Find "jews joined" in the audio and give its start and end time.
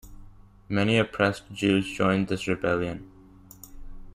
1.51-2.27